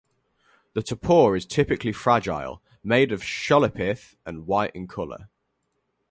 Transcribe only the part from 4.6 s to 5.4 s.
in colour.